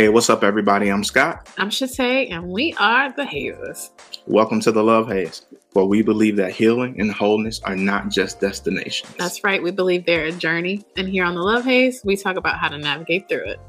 [0.00, 0.88] Hey, what's up, everybody?
[0.88, 1.46] I'm Scott.
[1.58, 3.90] I'm Shatay, and we are the Hazes.
[4.26, 5.44] Welcome to the Love Haze,
[5.74, 9.14] where we believe that healing and wholeness are not just destinations.
[9.18, 9.62] That's right.
[9.62, 10.86] We believe they're a journey.
[10.96, 13.60] And here on the Love Haze, we talk about how to navigate through it.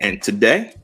[0.00, 0.76] And today,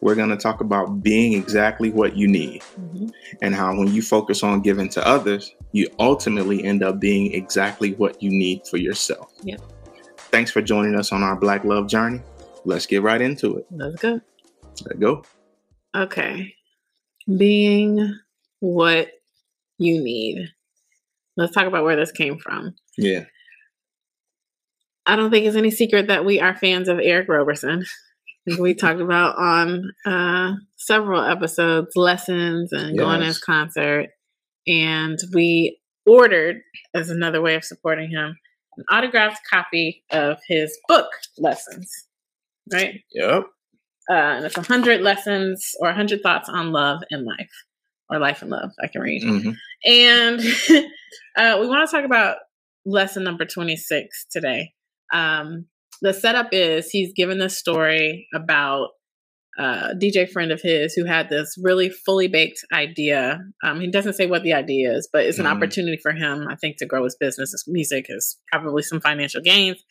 [0.00, 3.10] we're going to talk about being exactly what you need mm-hmm.
[3.42, 7.92] and how when you focus on giving to others, you ultimately end up being exactly
[7.92, 9.32] what you need for yourself.
[9.44, 9.60] Yep.
[10.32, 12.20] Thanks for joining us on our Black Love journey
[12.66, 13.66] let's get right into it.
[13.70, 14.20] Let's go.
[14.84, 15.24] Let's go.
[15.96, 16.54] Okay.
[17.26, 18.14] Being
[18.60, 19.08] what
[19.78, 20.48] you need.
[21.36, 22.74] Let's talk about where this came from.
[22.98, 23.24] Yeah.
[25.06, 27.84] I don't think it's any secret that we are fans of Eric Roberson.
[28.58, 32.98] we talked about on uh, several episodes lessons and yes.
[32.98, 34.08] going to his concert.
[34.66, 36.56] And we ordered,
[36.94, 38.36] as another way of supporting him,
[38.76, 41.06] an autographed copy of his book,
[41.38, 42.05] Lessons
[42.72, 43.00] right?
[43.12, 43.44] Yep.
[44.08, 47.50] Uh, and it's 100 lessons or 100 thoughts on love and life,
[48.08, 49.22] or life and love, I can read.
[49.22, 49.50] Mm-hmm.
[49.84, 50.40] And
[51.36, 52.36] uh, we want to talk about
[52.84, 54.72] lesson number 26 today.
[55.12, 55.66] Um,
[56.02, 58.90] the setup is he's given this story about
[59.58, 63.38] uh, DJ friend of his who had this really fully baked idea.
[63.64, 65.56] Um, he doesn't say what the idea is, but it's an mm-hmm.
[65.56, 67.52] opportunity for him, I think, to grow his business.
[67.52, 69.82] His music is probably some financial gains.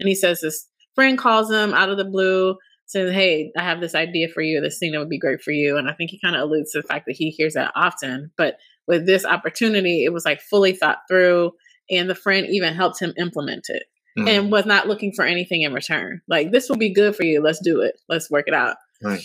[0.00, 3.80] And he says this friend calls him out of the blue, says, Hey, I have
[3.80, 5.76] this idea for you, this thing that would be great for you.
[5.76, 8.30] And I think he kind of alludes to the fact that he hears that often.
[8.36, 11.52] But with this opportunity, it was like fully thought through.
[11.90, 13.84] And the friend even helped him implement it
[14.18, 14.28] mm-hmm.
[14.28, 16.20] and was not looking for anything in return.
[16.28, 17.42] Like, this will be good for you.
[17.42, 17.94] Let's do it.
[18.08, 18.76] Let's work it out.
[19.02, 19.24] Right.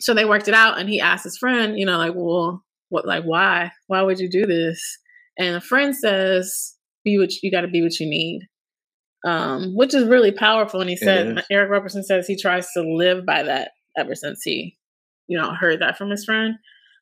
[0.00, 0.78] So they worked it out.
[0.78, 3.72] And he asked his friend, you know, like, well, what, like, why?
[3.86, 4.98] Why would you do this?
[5.38, 8.42] And the friend says, be what you got to be what you need
[9.24, 10.80] um, which is really powerful.
[10.80, 14.76] And he said, Eric Roberson says he tries to live by that ever since he,
[15.26, 16.54] you know, heard that from his friend.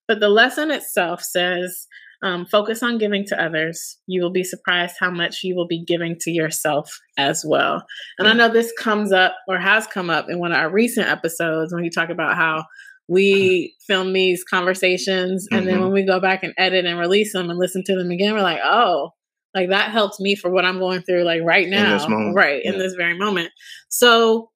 [0.06, 1.86] But the lesson itself says,
[2.22, 3.98] um, focus on giving to others.
[4.06, 7.84] You will be surprised how much you will be giving to yourself as well.
[8.18, 11.08] And I know this comes up or has come up in one of our recent
[11.08, 12.64] episodes when you talk about how
[13.08, 15.70] we film these conversations and mm-hmm.
[15.70, 18.34] then when we go back and edit and release them and listen to them again,
[18.34, 19.10] we're like, oh,
[19.54, 22.72] like that helps me for what I'm going through, like right now, right yeah.
[22.72, 23.50] in this very moment.
[23.88, 24.50] So,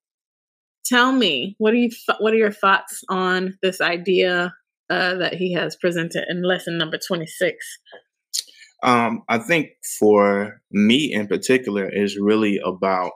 [0.85, 1.89] tell me, what are you?
[1.89, 4.53] Th- what are your thoughts on this idea
[4.89, 7.65] uh, that he has presented in lesson number twenty six?
[8.83, 9.69] Um, I think
[9.99, 13.11] for me in particular is really about.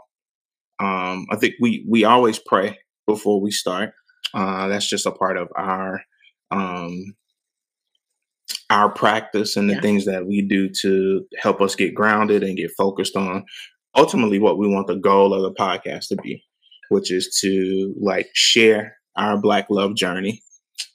[0.79, 3.91] Um, I think we we always pray before we start.
[4.33, 6.01] Uh, that's just a part of our
[6.51, 7.15] um,
[8.71, 9.81] our practice and the yeah.
[9.81, 13.43] things that we do to help us get grounded and get focused on
[13.97, 16.41] ultimately what we want the goal of the podcast to be,
[16.87, 20.41] which is to like share our Black love journey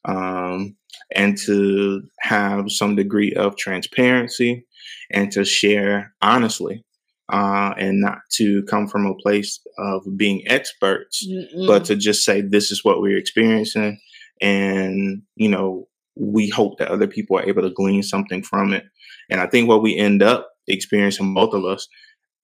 [0.07, 0.75] um,
[1.15, 4.67] and to have some degree of transparency
[5.13, 6.83] and to share honestly
[7.31, 11.67] uh, and not to come from a place of being experts, Mm-mm.
[11.67, 14.01] but to just say this is what we're experiencing
[14.41, 18.85] and you know we hope that other people are able to glean something from it.
[19.31, 21.89] And I think what we end up experiencing, both of us,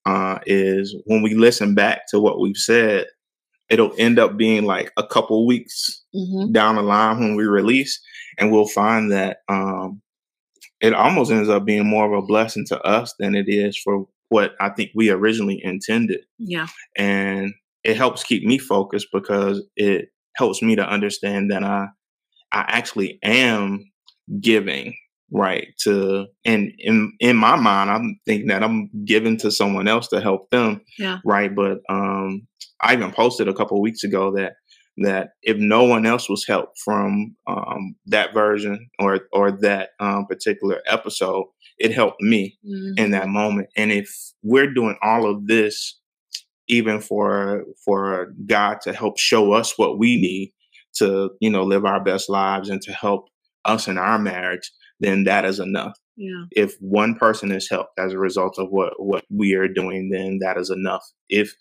[0.05, 3.05] uh, is when we listen back to what we've said,
[3.69, 6.51] it'll end up being like a couple weeks mm-hmm.
[6.51, 7.99] down the line when we release,
[8.37, 10.01] and we'll find that um,
[10.81, 14.05] it almost ends up being more of a blessing to us than it is for
[14.29, 16.21] what I think we originally intended.
[16.37, 16.67] Yeah.
[16.97, 17.53] And
[17.83, 21.87] it helps keep me focused because it helps me to understand that I
[22.53, 23.91] I actually am
[24.39, 24.95] giving
[25.31, 30.07] right to and in in my mind i'm thinking that i'm giving to someone else
[30.07, 31.17] to help them yeah.
[31.25, 31.53] right?
[31.55, 32.47] But um
[32.81, 34.53] i even posted a couple weeks ago that
[34.97, 40.27] that if no one else was helped from um that version or or that um
[40.27, 41.47] particular episode
[41.79, 42.97] it helped me mm-hmm.
[42.97, 43.67] in that moment.
[43.75, 44.09] And if
[44.41, 45.99] we're doing all of this
[46.69, 50.53] even for for god to help show us what we need
[50.95, 53.27] to you know live our best lives and to help
[53.65, 56.45] us in our marriage then that is enough yeah.
[56.51, 60.39] if one person is helped as a result of what what we are doing then
[60.41, 61.53] that is enough if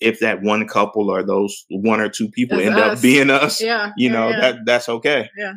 [0.00, 2.98] if that one couple or those one or two people that's end us.
[2.98, 4.40] up being us yeah you yeah, know yeah.
[4.40, 5.52] that that's okay yeah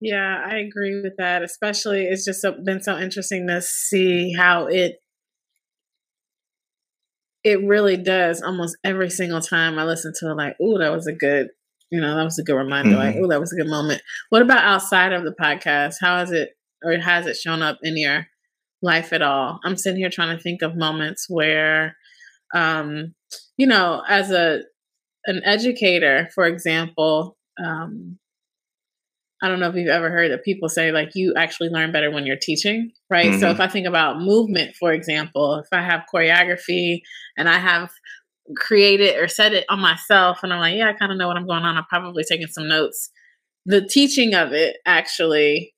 [0.00, 5.01] yeah i agree with that especially it's just been so interesting to see how it
[7.44, 11.06] it really does almost every single time I listen to it, like, oh, that was
[11.06, 11.48] a good,
[11.90, 12.90] you know, that was a good reminder.
[12.90, 12.98] Mm-hmm.
[12.98, 14.02] Like, oh, that was a good moment.
[14.30, 15.96] What about outside of the podcast?
[16.00, 16.50] How has it
[16.84, 18.26] or has it shown up in your
[18.80, 19.58] life at all?
[19.64, 21.96] I'm sitting here trying to think of moments where,
[22.54, 23.14] um,
[23.56, 24.60] you know, as a
[25.26, 28.18] an educator, for example, um,
[29.42, 32.12] I don't know if you've ever heard that people say like you actually learn better
[32.12, 33.26] when you're teaching, right?
[33.26, 33.40] Mm-hmm.
[33.40, 37.00] So if I think about movement, for example, if I have choreography
[37.36, 37.90] and I have
[38.56, 41.36] created or said it on myself and I'm like, yeah, I kind of know what
[41.36, 41.76] I'm going on.
[41.76, 43.10] I'm probably taking some notes.
[43.66, 45.74] The teaching of it actually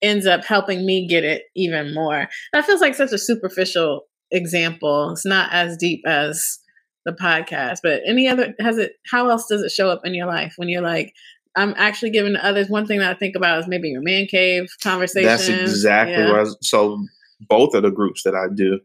[0.00, 2.28] ends up helping me get it even more.
[2.54, 5.10] That feels like such a superficial example.
[5.10, 6.58] It's not as deep as
[7.04, 10.26] the podcast, but any other has it how else does it show up in your
[10.26, 11.12] life when you're like
[11.54, 14.68] I'm actually giving others one thing that I think about is maybe your man cave
[14.82, 15.28] conversation.
[15.28, 16.30] That's exactly yeah.
[16.30, 17.04] what I was, so
[17.48, 18.80] both of the groups that I do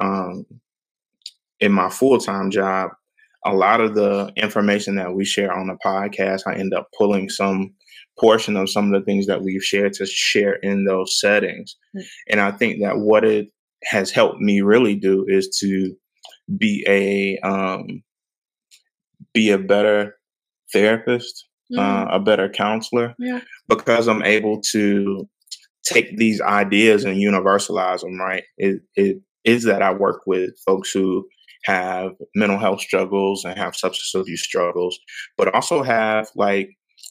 [0.00, 0.46] um,
[1.60, 2.90] in my full time job,
[3.44, 7.28] a lot of the information that we share on the podcast, I end up pulling
[7.28, 7.74] some
[8.18, 11.76] portion of some of the things that we've shared to share in those settings.
[11.96, 12.06] Mm-hmm.
[12.30, 13.48] And I think that what it
[13.84, 15.94] has helped me really do is to
[16.56, 18.02] be a um,
[19.32, 20.16] be a better
[20.72, 21.78] therapist mm.
[21.78, 23.40] uh, a better counselor yeah.
[23.68, 25.28] because I'm able to
[25.84, 28.18] take these ideas and universalize them.
[28.18, 28.44] Right?
[28.56, 31.26] It, it is that I work with folks who
[31.64, 34.98] have mental health struggles and have substance abuse struggles,
[35.36, 36.70] but also have like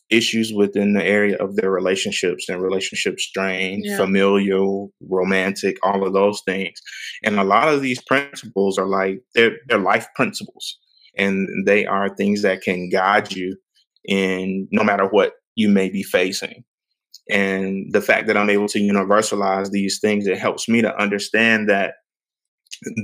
[0.09, 3.97] issues within the area of their relationships and relationship strain, yeah.
[3.97, 6.79] familial, romantic, all of those things.
[7.23, 10.77] And a lot of these principles are like they're they're life principles.
[11.17, 13.57] And they are things that can guide you
[14.07, 16.63] in no matter what you may be facing.
[17.29, 21.69] And the fact that I'm able to universalize these things, it helps me to understand
[21.69, 21.95] that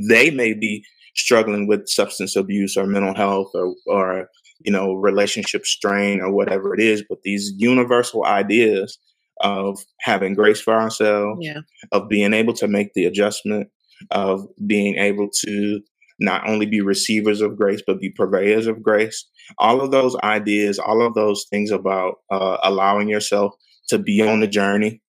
[0.08, 0.84] they may be
[1.16, 4.28] struggling with substance abuse or mental health or, or
[4.64, 7.04] you know, relationship strain or whatever it is.
[7.08, 8.98] But these universal ideas
[9.42, 11.62] of having grace for ourselves, yeah.
[11.92, 13.68] of being able to make the adjustment,
[14.12, 15.82] of being able to
[16.20, 19.26] not only be receivers of grace, but be purveyors of grace.
[19.58, 23.54] All of those ideas, all of those things about uh, allowing yourself
[23.90, 25.02] to be on the journey,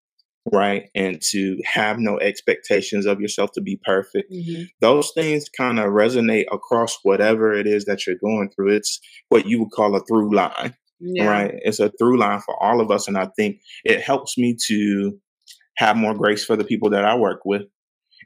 [0.51, 0.89] right?
[0.95, 4.31] And to have no expectations of yourself to be perfect.
[4.31, 4.63] Mm-hmm.
[4.81, 8.75] Those things kind of resonate across whatever it is that you're going through.
[8.75, 8.99] It's
[9.29, 11.25] what you would call a through line, yeah.
[11.25, 11.53] right?
[11.63, 13.07] It's a through line for all of us.
[13.07, 15.17] And I think it helps me to
[15.77, 17.63] have more grace for the people that I work with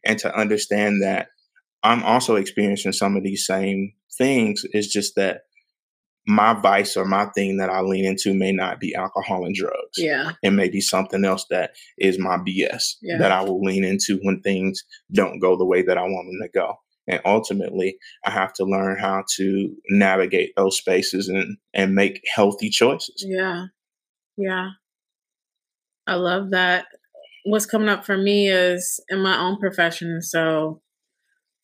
[0.05, 1.27] and to understand that
[1.83, 4.63] I'm also experiencing some of these same things.
[4.71, 5.41] It's just that
[6.27, 9.97] my vice or my thing that I lean into may not be alcohol and drugs.
[9.97, 10.33] Yeah.
[10.43, 13.17] It may be something else that is my BS yeah.
[13.17, 16.39] that I will lean into when things don't go the way that I want them
[16.43, 16.75] to go.
[17.07, 22.69] And ultimately, I have to learn how to navigate those spaces and, and make healthy
[22.69, 23.25] choices.
[23.27, 23.65] Yeah.
[24.37, 24.69] Yeah.
[26.05, 26.85] I love that.
[27.45, 30.21] What's coming up for me is in my own profession.
[30.21, 30.81] So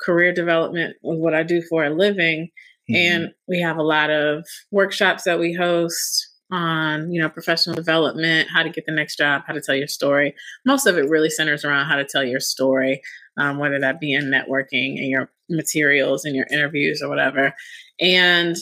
[0.05, 2.49] career development with what I do for a living.
[2.89, 2.95] Mm-hmm.
[2.95, 8.47] And we have a lot of workshops that we host on, you know, professional development,
[8.53, 10.35] how to get the next job, how to tell your story.
[10.65, 13.01] Most of it really centers around how to tell your story,
[13.37, 17.53] um, whether that be in networking and your materials and your interviews or whatever.
[17.99, 18.55] And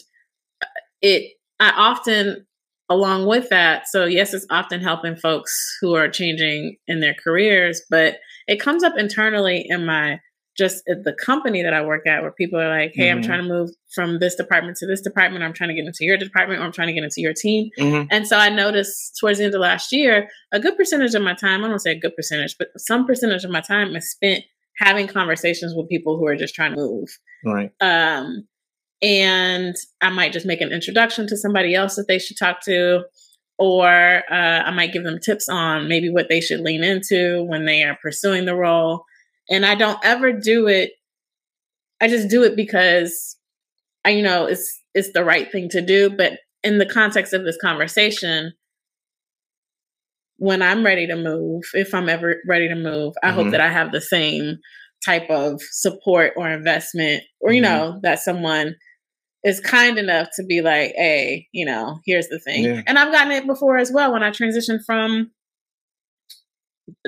[1.02, 2.46] it, I often,
[2.90, 7.82] along with that, so yes, it's often helping folks who are changing in their careers,
[7.90, 8.16] but
[8.48, 10.20] it comes up internally in my
[10.58, 13.18] just at the company that I work at, where people are like, "Hey, mm-hmm.
[13.18, 15.44] I'm trying to move from this department to this department.
[15.44, 17.70] I'm trying to get into your department, or I'm trying to get into your team."
[17.80, 18.08] Mm-hmm.
[18.12, 21.34] And so I noticed towards the end of last year, a good percentage of my
[21.34, 24.44] time—I don't say a good percentage, but some percentage of my time is spent
[24.78, 27.10] having conversations with people who are just trying to move.
[27.46, 27.72] Right.
[27.80, 28.48] Um,
[29.02, 33.04] and I might just make an introduction to somebody else that they should talk to,
[33.58, 37.66] or uh, I might give them tips on maybe what they should lean into when
[37.66, 39.04] they are pursuing the role.
[39.50, 40.92] And I don't ever do it.
[42.02, 43.38] I just do it because
[44.06, 46.10] I, you know, it's it's the right thing to do.
[46.10, 46.34] But
[46.64, 48.54] in the context of this conversation,
[50.38, 53.36] when I'm ready to move, if I'm ever ready to move, I mm-hmm.
[53.36, 54.58] hope that I have the same
[55.06, 57.72] type of support or investment, or you mm-hmm.
[57.72, 58.76] know, that someone
[59.44, 62.64] is kind enough to be like, hey, you know, here's the thing.
[62.64, 62.82] Yeah.
[62.88, 65.32] And I've gotten it before as well when I transitioned from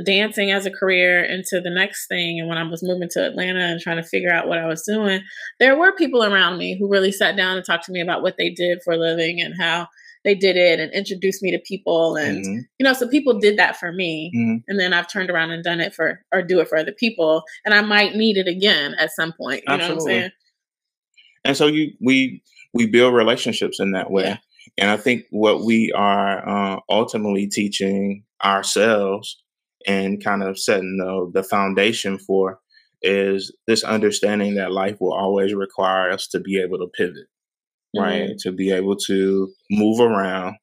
[0.04, 3.60] dancing as a career into the next thing and when I was moving to Atlanta
[3.60, 5.22] and trying to figure out what I was doing,
[5.60, 8.38] there were people around me who really sat down and talked to me about what
[8.38, 9.88] they did for a living and how
[10.24, 12.60] they did it and introduced me to people and mm-hmm.
[12.80, 14.58] you know so people did that for me mm-hmm.
[14.68, 17.44] and then I've turned around and done it for or do it for other people
[17.64, 19.88] and I might need it again at some point, you Absolutely.
[19.88, 20.32] know what I'm saying?
[21.46, 22.42] And so you we
[22.74, 24.24] we build relationships in that way.
[24.24, 24.38] Yeah.
[24.78, 29.42] And I think what we are uh, ultimately teaching ourselves
[29.86, 32.60] and kind of setting the, the foundation for
[33.02, 37.28] is this understanding that life will always require us to be able to pivot.
[37.96, 38.04] Mm-hmm.
[38.04, 38.38] right?
[38.40, 40.56] To be able to move around,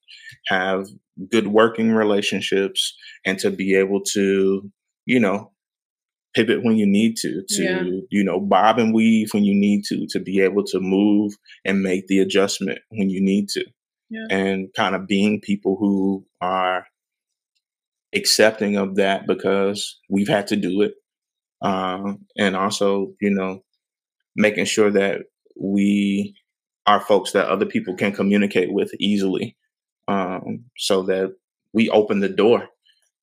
[0.48, 0.86] have
[1.30, 4.70] good working relationships, and to be able to,
[5.06, 5.50] you know,
[6.34, 8.00] pivot when you need to, to, Yeah.
[8.10, 11.82] you know, bob and weave when you need to, to be able to move and
[11.82, 13.64] make the adjustment when you need to.
[14.10, 14.26] Yeah.
[14.30, 16.86] And kind of being people who are
[18.14, 20.94] accepting of that because we've had to do it.
[21.62, 23.62] Um, and also, you know,
[24.36, 25.22] making sure that
[25.60, 26.34] we
[26.86, 29.56] are folks that other people can communicate with easily
[30.08, 31.34] um, so that
[31.72, 32.68] we open the door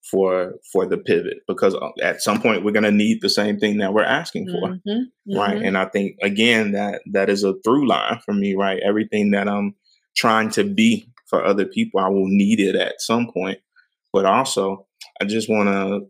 [0.09, 3.59] for for the pivot because uh, at some point we're going to need the same
[3.59, 5.67] thing that we're asking for Mhm, right mhm.
[5.67, 9.49] and i think again that that is a through line for me right everything that
[9.49, 9.75] i'm
[10.15, 13.59] trying to be for other people i will need it at some point
[14.13, 14.85] but also
[15.21, 16.01] i just want to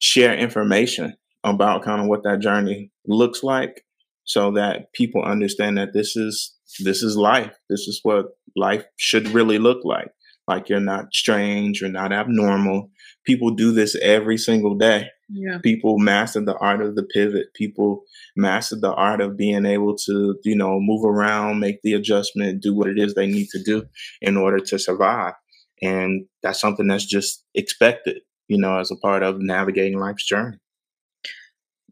[0.00, 3.84] share information about kind of what that journey looks like
[4.24, 7.52] so that people understand that this is this is life.
[7.68, 10.10] This is what life should really look like.
[10.46, 12.90] Like you're not strange you're not abnormal.
[13.24, 15.08] People do this every single day.
[15.32, 15.58] Yeah.
[15.62, 17.54] people master the art of the pivot.
[17.54, 18.02] People
[18.36, 22.74] master the art of being able to you know move around make the adjustment do
[22.74, 23.84] what it is they need to do
[24.20, 25.34] in order to survive
[25.82, 28.18] and that's something that's just expected
[28.48, 30.58] you know as a part of navigating life's journey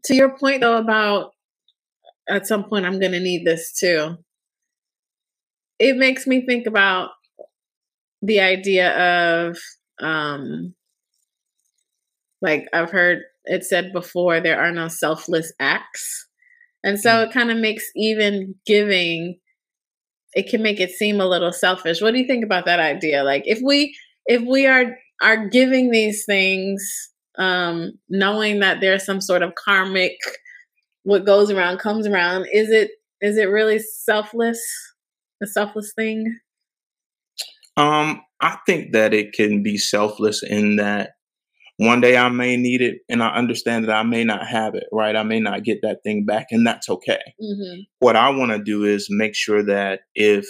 [0.05, 1.31] To your point though about
[2.29, 4.17] at some point I'm going to need this too.
[5.79, 7.09] It makes me think about
[8.21, 9.57] the idea of
[9.99, 10.75] um
[12.41, 16.27] like I've heard it said before there are no selfless acts.
[16.83, 19.39] And so it kind of makes even giving
[20.33, 22.01] it can make it seem a little selfish.
[22.01, 23.23] What do you think about that idea?
[23.23, 23.95] Like if we
[24.25, 26.81] if we are are giving these things
[27.37, 30.17] um knowing that there's some sort of karmic
[31.03, 34.61] what goes around comes around, is it is it really selfless?
[35.41, 36.37] A selfless thing?
[37.79, 41.11] um i think that it can be selfless in that
[41.79, 44.85] one day i may need it and i understand that i may not have it
[44.93, 47.81] right i may not get that thing back and that's okay Mm-hmm.
[47.99, 50.47] what I want to do is make sure that if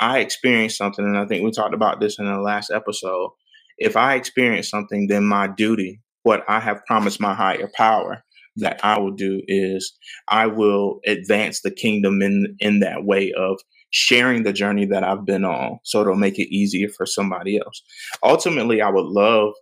[0.00, 3.30] I experience something, and I think we talked about this in the last episode,
[3.78, 8.24] if I experience something, then my duty, what I have promised my higher power
[8.56, 9.94] that I will do is
[10.28, 15.26] I will advance the kingdom in in that way of sharing the journey that I've
[15.26, 17.82] been on so it'll make it easier for somebody else.
[18.24, 19.54] Ultimately, I would love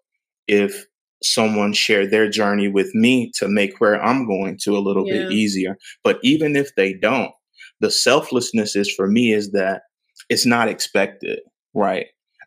[0.49, 0.87] if
[1.25, 5.19] someone share their journey with me to make where I'm going to a little Yeah.
[5.19, 5.77] bit easier.
[6.05, 7.33] But even if they don't,
[7.81, 9.83] the selflessness is for me is that
[10.29, 11.41] it's not expected,
[11.75, 12.07] right?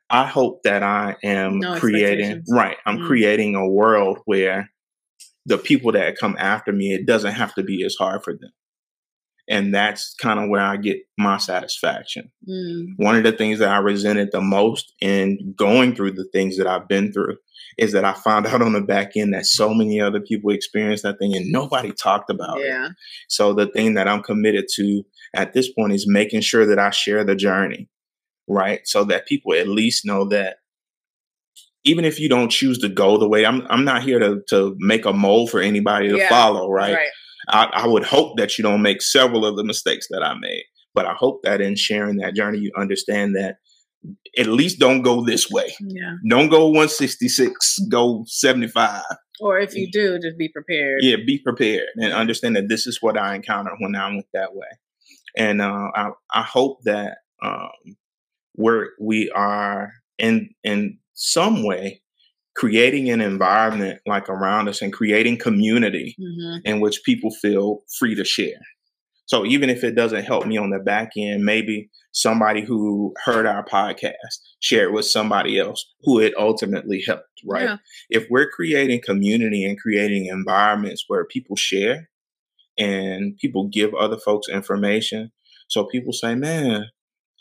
[0.09, 2.77] I hope that I am No creating, right?
[2.85, 3.05] I'm Mm.
[3.07, 4.69] creating a world where
[5.45, 8.51] the people that come after me, it doesn't have to be as hard for them.
[9.47, 12.31] And that's kind of where I get my satisfaction.
[12.49, 12.93] Mm.
[12.97, 16.67] One of the things that I resented the most in going through the things that
[16.67, 17.37] I've been through
[17.77, 21.03] is that I found out on the back end that so many other people experienced
[21.03, 22.65] that thing and nobody talked about it.
[23.27, 25.03] So the thing that I'm committed to
[25.35, 27.87] at this point is making sure that I share the journey,
[28.47, 28.81] right?
[28.85, 30.57] So that people at least know that
[31.83, 34.75] even if you don't choose to go the way I'm, I'm not here to to
[34.79, 36.95] make a mold for anybody to Yeah, follow, right?
[36.95, 37.09] Right.
[37.49, 40.63] I, I would hope that you don't make several of the mistakes that I made,
[40.93, 43.57] but I hope that in sharing that journey, you understand that
[44.37, 45.73] at least don't go this way.
[45.79, 46.15] Yeah.
[46.27, 49.03] Don't go 166, go 75.
[49.39, 50.99] Or if you do, just be prepared.
[51.03, 54.55] Yeah, be prepared and understand that this is what I encounter when I went that
[54.55, 54.67] way.
[55.35, 57.97] And uh, I, I hope that um,
[58.55, 62.01] we're we are in in some way
[62.55, 68.15] creating an environment like around us and creating community hmm in which people feel free
[68.15, 68.61] to share.
[69.25, 73.45] So even if it doesn't help me on the back end, maybe somebody who heard
[73.45, 77.63] our podcast shared with somebody else who it ultimately helped, right?
[77.63, 77.77] Yeah.
[78.09, 82.09] If we're creating community and creating environments where people share
[82.77, 85.31] and people give other folks information,
[85.67, 86.85] so people say, man,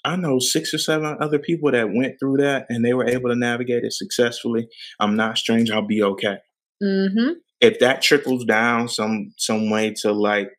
[0.05, 3.31] I know six or seven other people that went through that and they were able
[3.31, 4.69] to navigate it successfully.
[5.01, 5.71] I'm not strange.
[5.71, 6.37] I'll be okay
[6.83, 7.31] hmm
[7.61, 10.51] if that trickles down some some way to like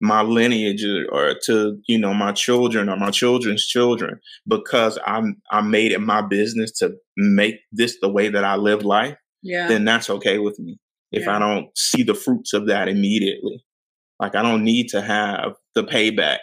[0.00, 5.36] my lineage or- or to you know my children or my children's children because i'm
[5.50, 9.66] i made it my business to make this the way that i live life Yeah.
[9.68, 10.78] then that's okay with me
[11.10, 11.36] if Yeah.
[11.36, 13.64] i don't see the fruits of that immediately
[14.20, 16.38] like i don't need to have the payback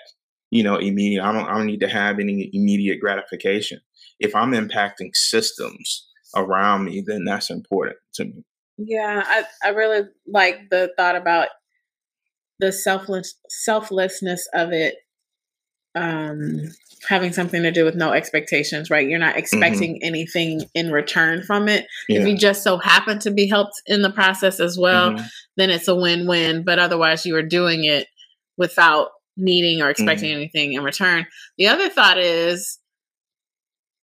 [0.54, 3.80] you know immediate i don't i don't need to have any immediate gratification
[4.20, 8.44] if i'm impacting systems around me then that's important to me
[8.78, 11.48] Yeah, I, I really like the thought about
[12.60, 14.96] the selfless selflessness of it
[15.96, 16.62] um
[17.08, 19.08] having something to do with no expectations, right?
[19.08, 19.40] You're not Mm-hmm.
[19.40, 21.86] expecting anything in return from it.
[22.08, 25.30] If you just so happen to be helped in the process as well, Mhm.
[25.58, 26.64] then it's a win-win.
[26.64, 28.08] But otherwise, you are doing it
[28.58, 30.38] without needing or expecting Mm-hmm.
[30.38, 31.26] anything in return.
[31.58, 32.80] The other thought is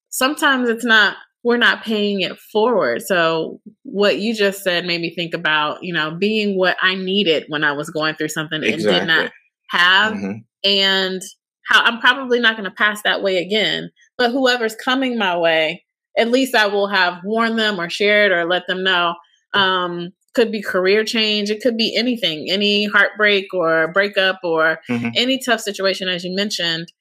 [0.09, 3.01] sometimes it's not we're not paying it forward.
[3.01, 7.45] So what you just said made me think about, you know, being what I needed
[7.49, 9.31] when I was going through something and did not
[9.71, 10.45] have Mhm.
[10.65, 11.23] and
[11.67, 13.91] how I'm probably not going to pass that way again.
[14.19, 15.83] But whoever's coming my way,
[16.19, 19.15] at least I will have warned them or shared or let them know.
[19.55, 25.13] Um, could be career change, it could be anything, any heartbreak or breakup or Mhm.
[25.17, 26.93] any tough situation, as you mentioned.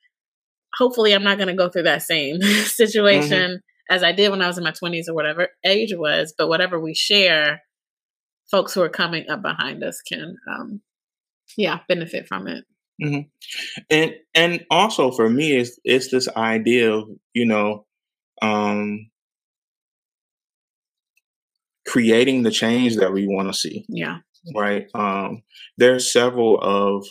[0.76, 4.48] Hopefully, I'm not going to go through that same situation as I did when I
[4.48, 6.34] was in my 20s or whatever age was.
[6.38, 7.62] But whatever we share,
[8.52, 10.82] folks who are coming up behind us can, um,
[11.58, 12.66] yeah, benefit from it.
[13.90, 17.86] and and also for me it's it's this idea of you know
[18.42, 19.09] um
[21.92, 24.18] creating the change that we want to see Yeah.
[24.56, 25.44] right um
[25.80, 27.06] there are several of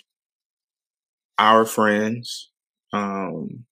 [1.38, 2.50] our friends
[2.92, 3.64] um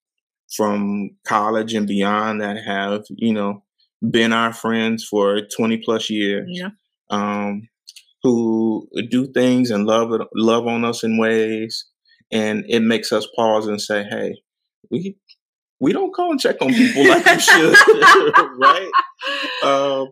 [0.57, 3.63] from college and beyond that have you know
[4.11, 6.71] been our friends for 20 plus years Yeah.
[7.11, 7.69] um,
[8.23, 11.85] who do things and love it, love on us in ways,
[12.33, 14.35] and it makes us pause and say, "Hey,
[14.91, 15.17] we
[15.81, 17.77] we don't call and check on people like we should,
[18.59, 18.91] right?"
[19.65, 20.09] Um,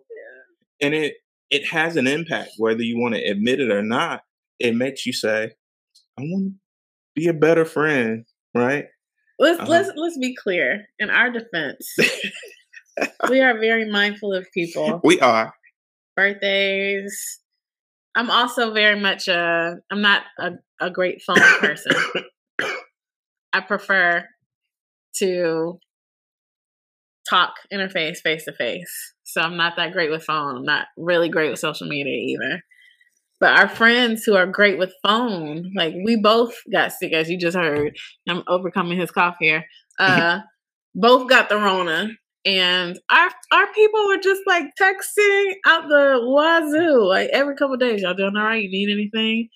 [0.85, 1.15] and it
[1.51, 4.23] it has an impact whether you want to admit it or not.
[4.59, 5.53] It makes you say,
[6.19, 6.55] "I want to
[7.15, 8.25] be a better friend,"
[8.55, 8.87] right?
[9.39, 9.71] Let's Uh-huh.
[9.71, 10.87] let's let's be clear.
[10.99, 11.89] In our defense,
[13.31, 15.01] we are very mindful of people.
[15.03, 15.55] We are.
[16.17, 17.41] Birthdays.
[18.15, 19.77] I'm also very much a.
[19.91, 21.93] I'm not a, a great phone person.
[23.53, 24.25] I prefer
[25.17, 25.79] to
[27.29, 29.14] talk interface face to face.
[29.35, 30.57] So I'm not that great with phone.
[30.59, 32.63] I'm not really great with social media either.
[33.41, 37.39] But our friends who are great with phone, like we both got sick, as you
[37.39, 37.97] just heard.
[38.29, 39.65] I'm overcoming his cough here.
[39.97, 40.41] Uh,
[40.97, 42.09] both got the Rona,
[42.45, 48.03] and our our people were just like texting out the wazoo, like every couple days.
[48.03, 48.63] Y'all doing all right?
[48.63, 49.49] You need anything?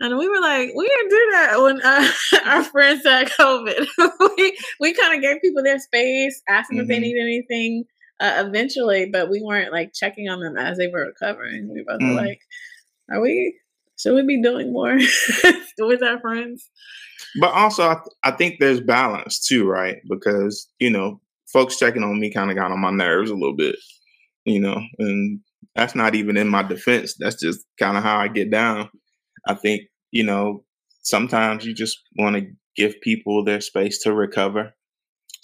[0.00, 2.08] And we were like, we didn't do that when uh,
[2.46, 3.86] our friends had COVID.
[4.36, 7.02] we we kind of gave people their space, asked them if they Mhm.
[7.02, 7.84] needed anything
[8.20, 11.72] uh, eventually, but we weren't like checking on them as they were recovering.
[11.72, 12.08] We both Mm.
[12.10, 12.40] were like,
[13.10, 13.58] are we?
[13.98, 14.98] Should we be doing more
[15.78, 16.68] with our friends?
[17.40, 19.98] But also, I, th- I think there's balance too, right?
[20.08, 21.20] Because you know,
[21.52, 23.76] folks checking on me kind of got on my nerves a little bit,
[24.44, 25.40] you know, and
[25.76, 27.14] that's not even in my defense.
[27.18, 28.88] That's just kind of how I get down.
[29.46, 30.64] I think you know,
[31.02, 32.46] sometimes you just want to
[32.76, 34.72] give people their space to recover.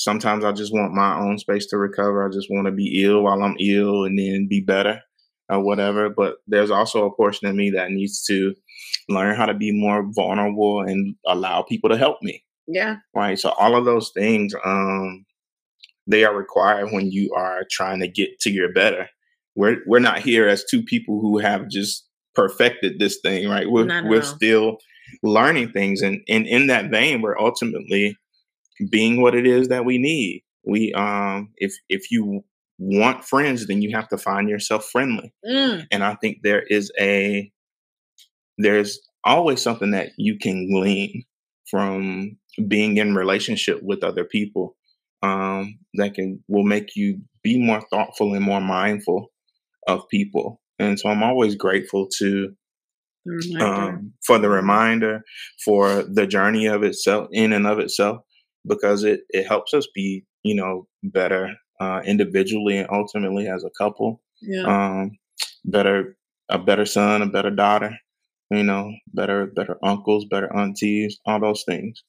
[0.00, 2.26] Sometimes I just want my own space to recover.
[2.26, 4.98] I just want to be ill while I'm ill and then be better
[5.50, 6.08] or whatever.
[6.08, 8.54] But there's also a portion of me that needs to
[9.10, 12.42] learn how to be more vulnerable and allow people to help me.
[12.66, 13.38] Yeah, right?
[13.38, 15.26] So all of those things um
[16.06, 19.06] they are required when you are trying to get to your better.
[19.54, 23.70] We're we're not here as two people who have just perfected this thing right?
[23.70, 24.78] We're we're still
[25.22, 26.00] learning things.
[26.00, 28.16] And and in that vein we're ultimately
[28.90, 30.44] being what it is that we need.
[30.64, 32.44] We um if if you
[32.78, 35.34] want friends then you have to find yourself friendly.
[35.46, 37.50] Mm, and I think there is a
[38.58, 41.24] there's always something that you can glean
[41.70, 42.36] from
[42.68, 44.76] being in relationship with other people
[45.22, 49.30] um, that can will make you be more thoughtful and more mindful
[49.86, 50.60] of people.
[50.78, 52.54] And so I'm always grateful to
[53.60, 55.22] um, for the reminder,
[55.64, 58.22] for the journey of itself, in and of itself,
[58.66, 63.70] because it it helps us be you know better uh, individually and ultimately as a
[63.78, 65.18] couple yeah, um,
[65.64, 66.16] better
[66.50, 67.96] a better son, a better daughter,
[68.50, 72.02] you know, better better uncles, better aunties, all those things,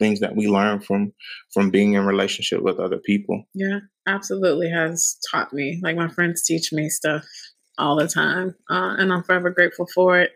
[0.00, 1.12] things that we learn from
[1.52, 3.44] from being in relationship with other people.
[3.54, 5.80] yeah, absolutely has taught me.
[5.82, 7.24] Like my friends teach me stuff
[7.78, 10.32] all the time, uh, and I'm forever grateful for it.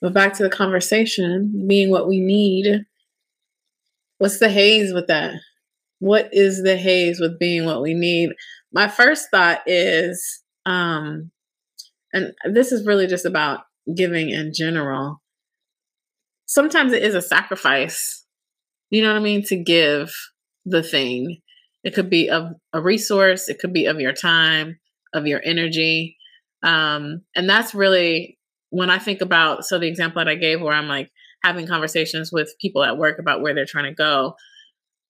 [0.00, 2.84] But back to the conversation, being what we need.
[4.18, 5.32] What's the haze with that?
[6.00, 8.30] What is the haze with being what we need?
[8.72, 11.30] My first thought is, um,
[12.12, 13.60] and this is really just about
[13.94, 15.20] giving in general.
[16.46, 18.24] Sometimes it is a sacrifice,
[18.90, 20.12] you know what I mean, to give
[20.64, 21.40] the thing.
[21.84, 24.78] It could be of a resource, it could be of your time,
[25.14, 26.16] of your energy.
[26.62, 28.38] Um, and that's really
[28.70, 31.10] when I think about so the example that I gave where I'm like,
[31.42, 34.34] having conversations with people at work about where they're trying to go.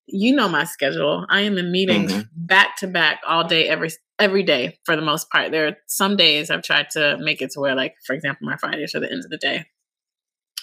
[0.06, 1.26] You know my schedule.
[1.28, 2.28] I am in meetings mm-hmm.
[2.34, 5.52] back to back all day, every every day for the most part.
[5.52, 8.56] There are some days I've tried to make it to where, like, for example, my
[8.56, 9.66] Fridays or the end of the day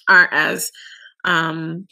[0.07, 0.71] aren't as
[1.23, 1.87] um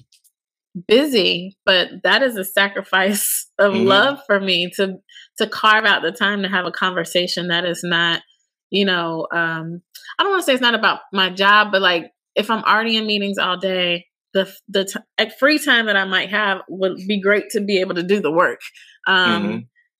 [0.87, 3.85] busy but that is a sacrifice of mm-hmm.
[3.85, 4.97] love for me to
[5.37, 8.21] to carve out the time to have a conversation that is not
[8.69, 9.81] you know um
[10.17, 12.97] i don't want to say it's not about my job but like if i'm already
[12.97, 17.21] in meetings all day the the t- free time that i might have would be
[17.21, 18.59] great to be able to do the work
[19.07, 19.57] um mm-hmm.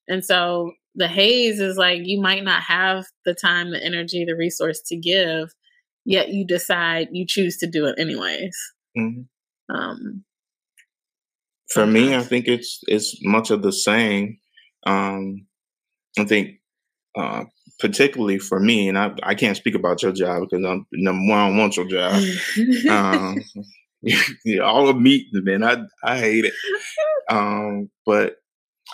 [0.08, 4.36] and so the haze is like you might not have the time the energy the
[4.36, 5.48] resource to give
[6.04, 8.56] yet you decide you choose to do it anyways
[8.96, 9.22] mm-hmm.
[9.74, 10.24] um
[11.74, 14.38] for me, I think it's it's much of the same.
[14.86, 15.46] Um,
[16.18, 16.60] I think,
[17.16, 17.44] uh,
[17.78, 21.38] particularly for me, and I, I can't speak about your job because I'm number one.
[21.38, 22.22] I don't want your job.
[22.90, 23.38] um,
[24.62, 25.64] all of meat, man.
[25.64, 26.54] I I hate it.
[27.30, 28.36] Um, but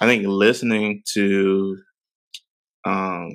[0.00, 1.76] I think listening to
[2.84, 3.30] um,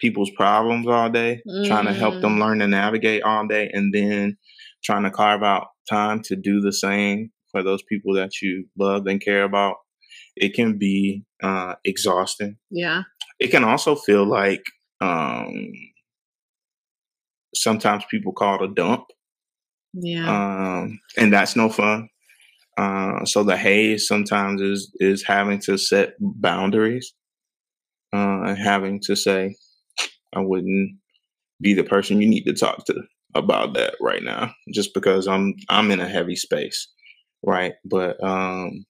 [0.00, 1.66] people's problems all day, mm.
[1.66, 2.40] trying to help them mm.
[2.40, 4.36] learn to navigate all day, and then
[4.84, 9.06] trying to carve out time to do the same for those people that you love
[9.06, 9.76] and care about,
[10.36, 12.56] it can be uh, exhausting.
[12.70, 13.02] Yeah.
[13.38, 14.62] It can also feel like
[15.00, 15.72] um,
[17.54, 19.04] sometimes people call it a dump.
[19.94, 20.28] Yeah.
[20.28, 22.08] Um, and that's no fun.
[22.76, 27.12] Uh, so the haze sometimes is is having to set boundaries
[28.12, 29.56] uh, and having to say,
[30.34, 30.96] I wouldn't
[31.60, 33.02] be the person you need to talk to
[33.34, 36.88] about that right now, just because I'm I'm in a heavy space
[37.42, 37.74] right?
[37.84, 38.84] But um,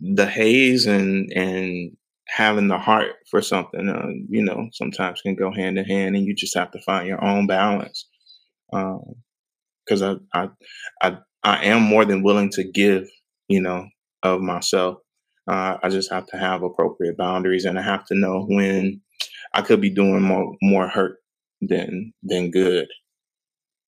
[0.00, 1.96] the haze and and
[2.30, 6.24] having the heart for something, uh, you know, sometimes can go hand in hand, and
[6.24, 8.08] you just have to find your own balance.
[8.70, 10.48] Because um, I,
[11.02, 13.08] I, I, I am more than willing to give,
[13.48, 13.86] you know,
[14.22, 14.98] of myself.
[15.48, 19.00] Uh, I just have to have appropriate boundaries, and I have to know when
[19.54, 21.18] I could be doing more more hurt
[21.60, 22.88] than than good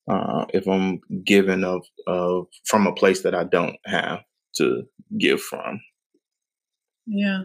[0.09, 4.21] uh, if I'm giving of of from a place that I don't have
[4.57, 4.83] to
[5.17, 5.79] give from.
[7.05, 7.43] Yeah.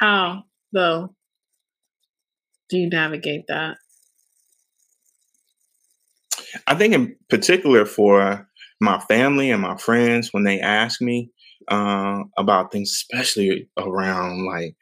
[0.00, 1.14] How though
[2.68, 3.76] do you navigate that?
[6.66, 8.48] I think in particular for
[8.80, 11.30] my family and my friends when they ask me
[11.68, 14.74] uh, about things, especially around like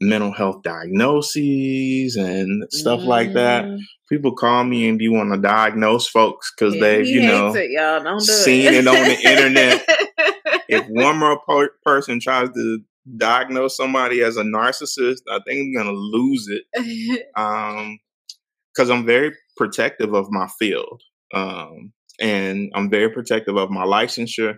[0.00, 3.06] mental health diagnoses and stuff mm.
[3.06, 3.64] like that.
[3.64, 3.78] Mm.
[4.08, 7.70] People call me and be want to diagnose folks because yeah, they've, you know, it,
[7.70, 8.02] y'all.
[8.02, 8.74] Don't do seen it.
[8.74, 9.84] it on the internet.
[10.68, 12.80] if one more po- person tries to
[13.16, 17.26] diagnose somebody as a narcissist, I think I'm gonna lose it.
[17.36, 17.98] Um,
[18.74, 21.00] because I'm very protective of my field,
[21.32, 24.56] um, and I'm very protective of my licensure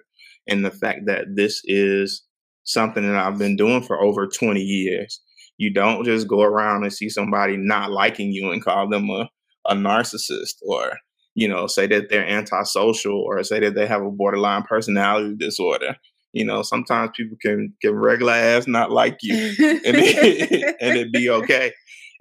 [0.48, 2.24] and the fact that this is
[2.64, 5.20] something that I've been doing for over 20 years.
[5.56, 9.28] You don't just go around and see somebody not liking you and call them a,
[9.66, 10.92] a narcissist or,
[11.34, 15.96] you know, say that they're antisocial or say that they have a borderline personality disorder.
[16.32, 21.12] You know, sometimes people can can regular ass not like you and it, and it
[21.12, 21.72] be okay.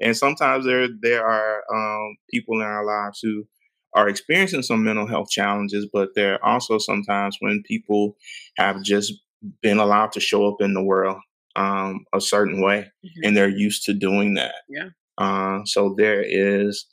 [0.02, 3.46] And sometimes there there are um, people in our lives who
[3.94, 8.16] are experiencing some mental health challenges, but there are also sometimes when people
[8.58, 9.14] have just
[9.62, 11.18] been allowed to show up in the world
[11.56, 13.24] um, a certain way, mm-hmm.
[13.24, 14.56] and they're used to doing that.
[14.70, 14.90] Yeah.
[15.18, 16.86] Uh, so there is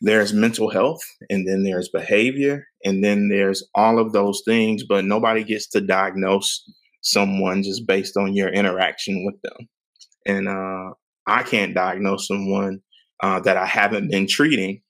[0.00, 4.84] there's mental health, and then there's behavior, and then there's all of those things.
[4.88, 6.62] But nobody gets to diagnose
[7.02, 9.68] someone just based on your interaction with them.
[10.26, 10.94] And uh,
[11.26, 12.80] I can't diagnose someone
[13.22, 14.82] uh, that I haven't been treating.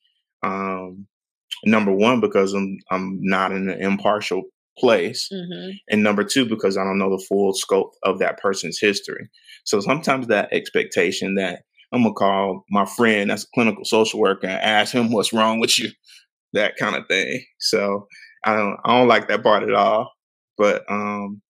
[0.42, 1.06] Um,
[1.64, 4.42] number one, because I'm I'm not in an impartial
[4.78, 5.28] place.
[5.32, 5.70] Mm-hmm.
[5.90, 9.28] And number two, because I don't know the full scope of that person's history.
[9.64, 11.62] So sometimes that expectation that
[11.96, 15.60] I'm gonna call my friend that's a clinical social worker and ask him what's wrong
[15.60, 15.90] with you,
[16.52, 17.44] that kind of thing.
[17.58, 18.06] So
[18.44, 20.12] I don't I don't like that part at all.
[20.58, 21.42] But um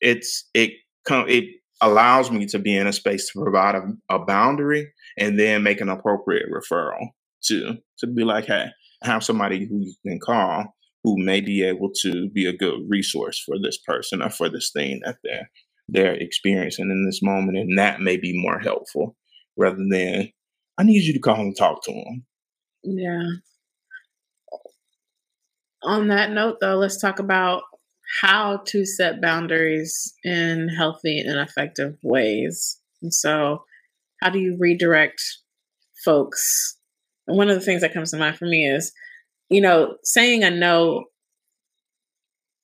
[0.00, 0.72] it's it
[1.06, 1.44] come it
[1.80, 5.80] allows me to be in a space to provide a, a boundary and then make
[5.80, 7.08] an appropriate referral
[7.44, 8.66] to to be like, hey,
[9.02, 10.66] have somebody who you can call
[11.02, 14.70] who may be able to be a good resource for this person or for this
[14.74, 15.50] thing that they're
[15.88, 19.16] they're experiencing in this moment, and that may be more helpful
[19.56, 20.30] rather than
[20.78, 22.24] I need you to call and talk to him.
[22.82, 23.22] Yeah.
[25.82, 27.62] On that note, though, let's talk about
[28.22, 32.78] how to set boundaries in healthy and effective ways.
[33.02, 33.64] And so,
[34.20, 35.22] how do you redirect
[36.04, 36.76] folks?
[37.26, 38.92] And one of the things that comes to mind for me is
[39.50, 41.04] you know, saying a no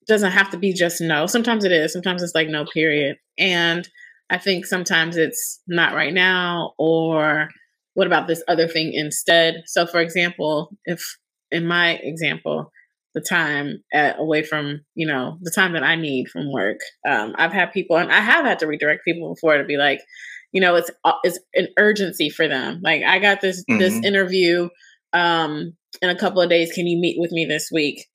[0.07, 1.27] doesn't have to be just no.
[1.27, 1.92] Sometimes it is.
[1.92, 3.18] Sometimes it's like no, period.
[3.37, 3.87] And
[4.31, 7.49] I think sometimes it's not right now, or
[7.95, 9.62] what about this other thing instead?
[9.67, 11.03] So, for example, if
[11.51, 12.71] in my example,
[13.15, 17.35] the time at, away from you know the time that I need from work, um,
[17.39, 20.01] I've had people, and I have had to redirect people before to be like,
[20.53, 22.81] you know, it's uh, it's an urgency for them.
[22.83, 23.79] Like, I got this mm-hmm.
[23.79, 24.69] this interview
[25.12, 26.73] um, in a couple of days.
[26.73, 28.07] Can you meet with me this week?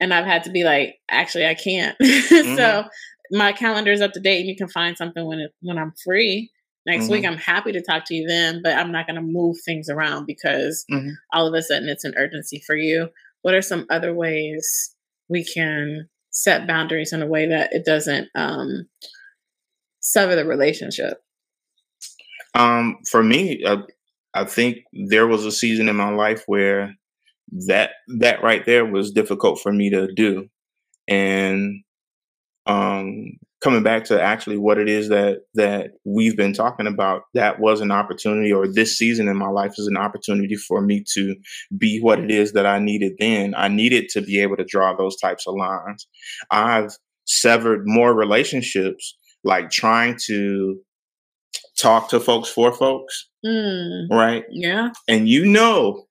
[0.00, 1.96] And I've had to be like, actually, I can't.
[2.02, 2.56] mm-hmm.
[2.56, 2.84] So
[3.30, 5.92] my calendar is up to date, and you can find something when it, when I'm
[6.04, 6.50] free
[6.86, 7.12] next mm-hmm.
[7.12, 7.24] week.
[7.24, 10.26] I'm happy to talk to you then, but I'm not going to move things around
[10.26, 11.10] because mm-hmm.
[11.32, 13.08] all of a sudden it's an urgency for you.
[13.42, 14.94] What are some other ways
[15.28, 18.88] we can set boundaries in a way that it doesn't um,
[20.00, 21.18] sever the relationship?
[22.54, 23.82] Um, for me, uh,
[24.34, 26.94] I think there was a season in my life where
[27.66, 30.48] that that right there was difficult for me to do,
[31.06, 31.82] and
[32.68, 37.58] um, coming back to actually what it is that that we've been talking about that
[37.58, 41.34] was an opportunity or this season in my life is an opportunity for me to
[41.76, 43.54] be what it is that i needed then.
[43.56, 46.06] I needed to be able to draw those types of lines.
[46.50, 46.92] I've
[47.24, 50.78] severed more relationships like trying to
[51.78, 54.44] talk to folks for folks mm, right?
[54.50, 54.90] Yeah.
[55.08, 56.06] And you know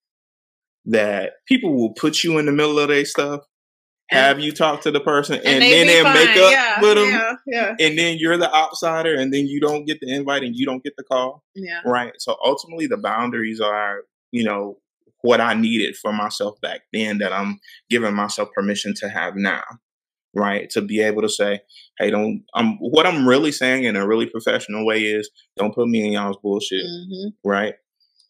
[0.85, 3.41] that people will put you in the middle of their stuff
[4.09, 7.09] have you talk to the person and, and then they make up yeah, with them
[7.09, 7.75] yeah, yeah.
[7.79, 10.83] and then you're the outsider and then you don't get the invite and you don't
[10.83, 11.43] get the call?
[11.55, 11.81] Yeah.
[11.85, 12.13] Right.
[12.19, 14.77] So ultimately the boundaries are you know
[15.21, 19.63] what i needed for myself back then that i'm giving myself permission to have now.
[20.33, 20.69] Right?
[20.71, 21.61] To be able to say
[21.97, 25.87] hey don't i'm what i'm really saying in a really professional way is don't put
[25.87, 26.85] me in y'all's bullshit.
[26.85, 27.49] Mm-hmm.
[27.49, 27.75] right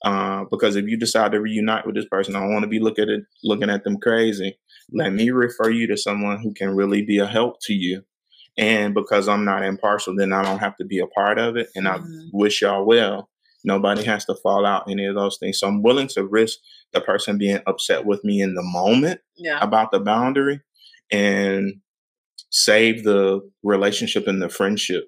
[0.03, 2.79] uh, because if you decide to reunite with this person, I don't want to be
[2.79, 4.57] looking at looking at them crazy
[4.91, 8.03] let me refer you to someone who can really be a help to you.
[8.57, 11.69] And because I'm not impartial, then I don't have to be a part of it.
[11.75, 12.03] And mm-hmm.
[12.03, 13.29] I wish y'all well.
[13.63, 15.59] Nobody has to fall out any of those things.
[15.59, 16.57] So I'm willing to risk
[16.93, 19.59] the person being upset with me in the moment yeah.
[19.61, 20.61] about the boundary
[21.11, 21.81] and
[22.49, 25.05] save the relationship and the friendship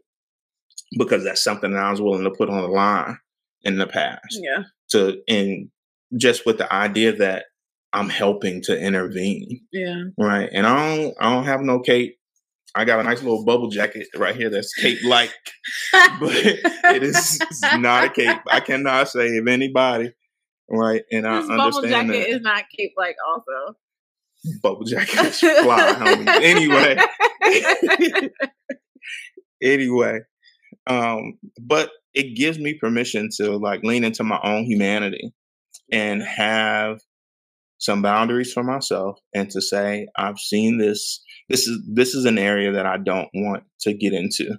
[0.98, 3.18] because that's something that I was willing to put on the line
[3.64, 4.40] in the past.
[4.42, 4.64] Yeah.
[4.92, 5.70] To and
[6.18, 7.46] just with the idea that
[7.94, 9.62] I'm helping to intervene.
[9.72, 10.04] Yeah.
[10.18, 10.50] Right.
[10.52, 12.18] And I don't I don't have no cape.
[12.76, 15.34] I got a nice little bubble jacket right here that's cape like,
[16.20, 17.40] but it is
[17.78, 18.38] not a cape.
[18.48, 20.14] I cannot say save anybody.
[20.70, 21.02] Right.
[21.12, 22.30] And I understand bubble jacket that.
[22.30, 23.76] is not cape like also.
[24.62, 26.28] Bubble jacket is fly, homie.
[26.28, 26.98] Anyway.
[29.62, 30.20] anyway.
[30.88, 35.34] Um, but it gives me permission to like lean into my own humanity
[35.92, 37.00] and have
[37.78, 42.38] some boundaries for myself and to say I've seen this this is this is an
[42.38, 44.58] area that I don't want to get into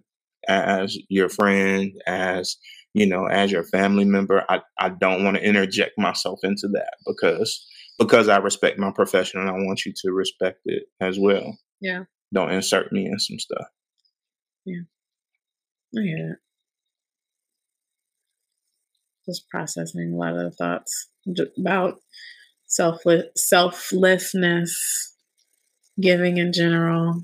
[0.49, 2.57] as your friend as
[2.95, 6.95] you know as your family member I, I don't want to interject myself into that
[7.07, 7.67] because
[8.01, 11.59] because I respect my profession and I want you to respect it as well.
[11.83, 12.05] Yeah.
[12.33, 13.67] Don't insert me in some stuff.
[14.65, 14.81] Yeah.
[15.97, 16.39] I hear it.
[19.31, 21.09] Just processing a lot of the thoughts
[21.57, 22.01] about
[22.67, 25.15] selfless selflessness,
[26.01, 27.23] giving in general,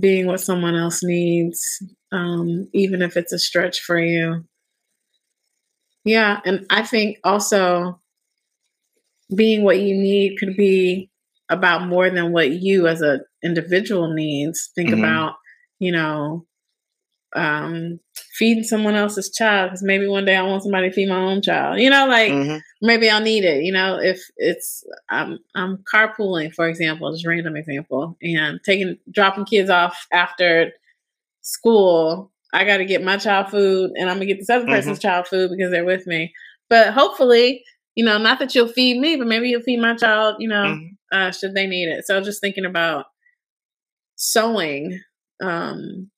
[0.00, 1.62] being what someone else needs,
[2.10, 4.44] um, even if it's a stretch for you.
[6.04, 8.00] Yeah, and I think also
[9.34, 11.10] being what you need could be
[11.48, 14.70] about more than what you as an individual needs.
[14.74, 15.00] Think mm-hmm.
[15.00, 15.34] about,
[15.78, 16.46] you know,
[17.34, 18.00] um,
[18.38, 21.42] feeding someone else's child because maybe one day I want somebody to feed my own
[21.42, 21.80] child.
[21.80, 22.58] You know, like mm-hmm.
[22.82, 23.64] maybe I'll need it.
[23.64, 29.44] You know, if it's I'm I'm carpooling, for example, just random example, and taking dropping
[29.44, 30.72] kids off after
[31.42, 32.32] school.
[32.50, 34.72] I got to get my child food, and I'm gonna get this other mm-hmm.
[34.72, 36.32] person's child food because they're with me.
[36.70, 37.62] But hopefully,
[37.94, 40.36] you know, not that you'll feed me, but maybe you'll feed my child.
[40.38, 40.86] You know, mm-hmm.
[41.12, 42.06] uh, should they need it.
[42.06, 43.06] So just thinking about
[44.16, 45.00] sowing
[45.40, 46.10] um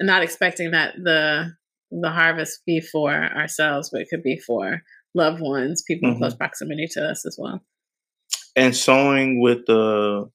[0.00, 1.52] not expecting that the
[1.90, 4.82] the harvest be for ourselves, but it could be for
[5.14, 6.14] loved ones, people mm-hmm.
[6.14, 7.60] in close proximity to us as well.
[8.56, 10.30] And sowing with the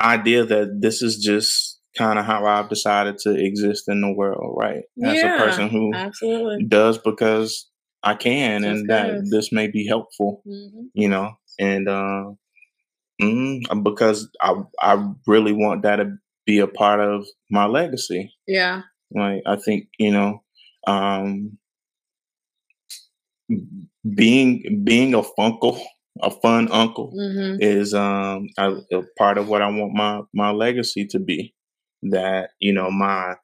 [0.00, 4.56] idea that this is just kind of how I've decided to exist in the world,
[4.58, 4.82] right?
[5.04, 7.68] As yeah, a person who absolutely does because
[8.02, 10.86] I can, just and that this may be helpful, mm-hmm.
[10.94, 12.24] you know, and uh,
[13.20, 16.16] mm, because I I really want that to
[16.46, 18.34] be a part of my legacy.
[18.46, 18.82] Yeah.
[19.12, 20.42] Like I think, you know,
[20.86, 21.58] um
[24.14, 25.80] being being a funkle
[26.22, 27.60] a fun uncle mm-hmm.
[27.60, 31.54] is um a, a part of what I want my my legacy to be.
[32.02, 33.34] That you know my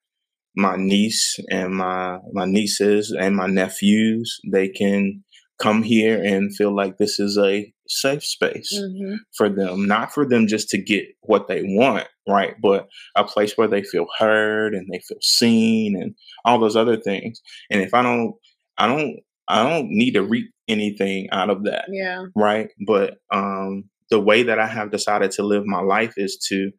[0.56, 5.22] my niece and my my nieces and my nephews they can
[5.60, 9.14] come here and feel like this is a safe space mm-hmm.
[9.36, 13.56] for them not for them just to get what they want right but a place
[13.56, 17.40] where they feel heard and they feel seen and all those other things.
[17.70, 18.34] And if i don't
[18.78, 19.16] i don't
[19.48, 22.24] i don't need to reap anything out of that yeah.
[22.34, 22.68] right?
[22.86, 26.70] But um the way that i have decided to live my life is to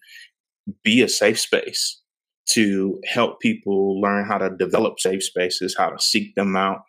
[0.84, 2.02] be a safe space
[2.50, 6.80] to help people learn how to develop safe spaces, how to seek them out,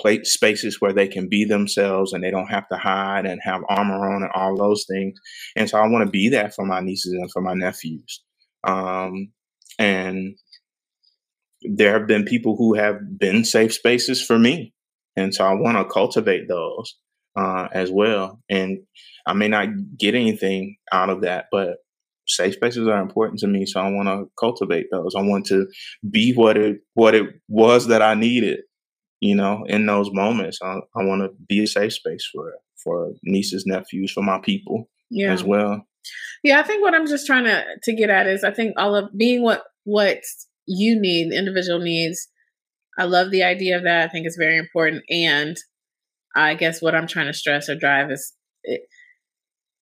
[0.00, 3.62] play spaces where they can be themselves and they don't have to hide and have
[3.68, 5.18] armor on and all those things.
[5.56, 8.22] And so I want to be that for my nieces and for my nephews.
[8.64, 9.32] Um,
[9.78, 10.36] and
[11.62, 14.74] there have been people who have been safe spaces for me.
[15.16, 16.96] And so I want to cultivate those
[17.36, 18.40] uh, as well.
[18.48, 18.80] And
[19.26, 21.78] I may not get anything out of that, but
[22.28, 25.14] safe spaces are important to me, so I want to cultivate those.
[25.16, 25.66] I want to
[26.08, 28.60] be what it what it was that I needed,
[29.20, 30.58] you know, in those moments.
[30.62, 34.88] I, I want to be a safe space for for nieces, nephews, for my people
[35.10, 35.32] yeah.
[35.32, 35.86] as well.
[36.44, 38.94] Yeah, I think what I'm just trying to to get at is I think all
[38.94, 40.18] of being what what
[40.66, 42.28] you need, individual needs.
[42.98, 44.08] I love the idea of that.
[44.08, 45.56] I think it's very important, and
[46.34, 48.32] I guess what I'm trying to stress or drive is.
[48.64, 48.82] It,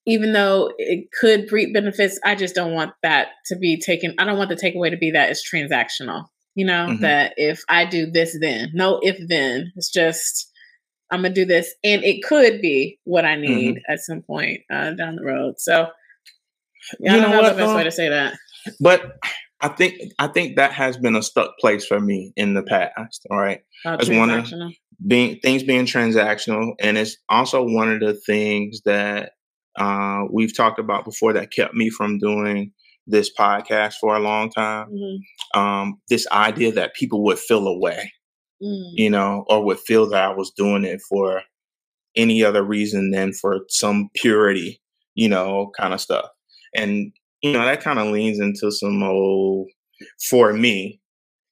[0.09, 4.15] even though it could reap benefits, I just don't want that to be taken.
[4.19, 6.27] I don't want the takeaway to be that it's transactional.
[6.57, 7.03] You know, mm-hmm.
[7.03, 10.51] that if I do this, then no, if then it's just
[11.11, 13.93] I'm gonna do this, and it could be what I need mm-hmm.
[13.93, 15.55] at some point uh, down the road.
[15.59, 15.89] So,
[16.99, 18.35] yeah, you I don't know, know the best um, way to say that.
[18.81, 19.03] But
[19.61, 23.27] I think I think that has been a stuck place for me in the past.
[23.31, 24.53] All right, uh, as one of
[25.07, 29.33] being things being transactional, and it's also one of the things that
[29.79, 32.73] uh, we've talked about before that kept me from doing
[33.07, 34.89] this podcast for a long time.
[34.89, 35.61] Mm-hmm.
[35.61, 38.13] Um, this idea that people would feel away,
[38.63, 38.91] mm.
[38.95, 41.43] you know, or would feel that I was doing it for
[42.17, 44.81] any other reason than for some purity,
[45.15, 46.27] you know, kind of stuff.
[46.75, 49.69] And, you know, that kind of leans into some old,
[50.29, 51.01] for me,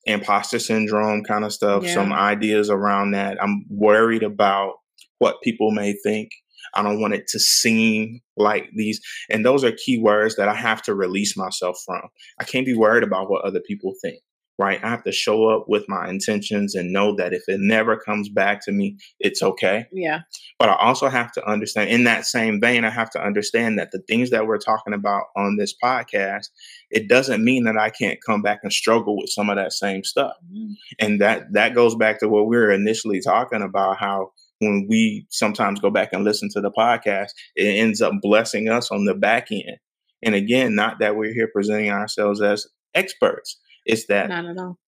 [0.06, 1.94] imposter syndrome kind of stuff, yeah.
[1.94, 3.42] some ideas around that.
[3.42, 4.74] I'm worried about
[5.18, 6.30] what people may think
[6.72, 9.00] I don't want it to seem like these.
[9.31, 12.03] And those are key words that I have to release myself from.
[12.40, 14.20] I can't be worried about what other people think,
[14.59, 14.83] right?
[14.83, 18.29] I have to show up with my intentions and know that if it never comes
[18.29, 19.87] back to me, it's okay.
[19.92, 20.20] Yeah.
[20.59, 23.90] But I also have to understand, in that same vein, I have to understand that
[23.92, 26.48] the things that we're talking about on this podcast,
[26.90, 30.05] it doesn't mean that I can't come back and struggle with some of that same
[30.05, 30.35] stuff.
[30.53, 30.72] Mm-hmm.
[30.98, 35.26] And that that goes back to what we were initially talking about how when we
[35.30, 39.14] sometimes go back and listen to the podcast, it ends up blessing us on the
[39.14, 39.78] back end.
[40.22, 43.58] And again, not that we're here presenting ourselves as experts.
[43.86, 44.30] It's that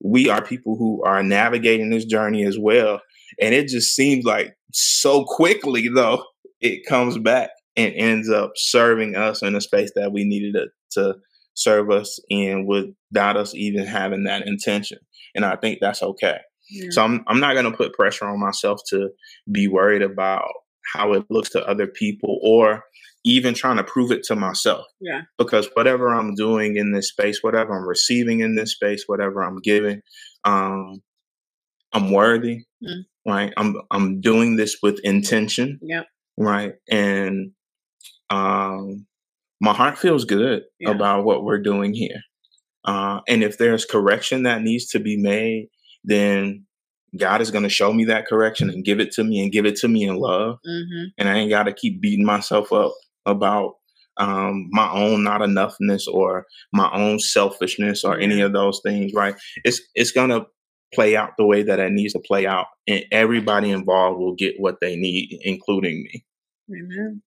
[0.02, 3.00] we are people who are navigating this journey as well.
[3.40, 6.24] And it just seems like so quickly, though,
[6.61, 10.68] it comes back and ends up serving us in a space that we needed to,
[10.92, 11.14] to
[11.55, 14.98] serve us in without us even having that intention.
[15.35, 16.38] And I think that's okay.
[16.90, 19.11] So I'm I'm not going to put pressure on myself to
[19.50, 20.48] be worried about
[20.94, 22.85] how it looks to other people or
[23.24, 24.87] even trying to prove it to myself.
[25.00, 25.22] Yeah.
[25.37, 29.59] Because whatever I'm doing in this space, whatever I'm receiving in this space, whatever I'm
[29.61, 30.00] giving,
[30.44, 31.02] um,
[31.92, 32.64] I'm worthy.
[32.85, 33.02] Mm.
[33.26, 33.52] Right.
[33.57, 35.81] I'm I'm doing this with intention.
[35.83, 36.02] Yeah.
[36.37, 36.74] Right.
[36.88, 37.52] And
[38.31, 39.07] um
[39.61, 40.90] my heart feels good yeah.
[40.90, 42.20] about what we're doing here.
[42.85, 45.68] Uh, and if there's correction that needs to be made,
[46.07, 46.64] then
[47.16, 49.66] God is going to show me that correction and give it to me and give
[49.66, 50.59] it to me in love.
[50.66, 51.05] Mm-hmm.
[51.19, 52.93] And I ain't got to keep beating myself up
[53.26, 53.74] about
[54.16, 59.12] um, my own not enoughness or my own selfishness or any of those things.
[59.14, 59.35] Right?
[59.64, 60.47] It's it's going to
[60.95, 64.55] play out the way that it needs to play out, and everybody involved will get
[64.59, 66.24] what they need, including me.
[66.70, 67.22] Amen.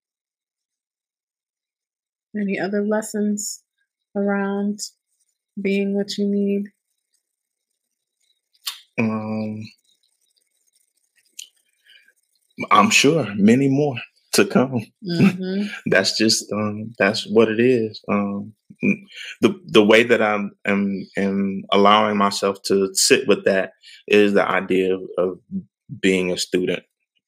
[2.36, 3.62] Any other lessons
[4.16, 4.80] around
[5.60, 6.70] being what you need?
[8.98, 9.62] Um,
[12.70, 13.96] I'm sure many more
[14.32, 14.80] to come.
[15.02, 15.66] Mm-hmm.
[15.86, 18.02] that's just um, that's what it is.
[18.08, 18.52] Um,
[19.40, 23.72] the the way that I'm am, am allowing myself to sit with that
[24.06, 25.38] is the idea of, of
[26.00, 26.82] being a student